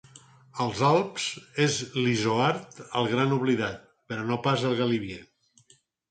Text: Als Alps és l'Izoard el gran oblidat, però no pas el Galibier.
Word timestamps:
Als 0.63 0.79
Alps 0.85 1.25
és 1.65 1.75
l'Izoard 1.97 2.79
el 3.01 3.09
gran 3.11 3.35
oblidat, 3.35 3.83
però 4.13 4.23
no 4.31 4.39
pas 4.47 4.65
el 4.71 4.75
Galibier. 4.81 5.21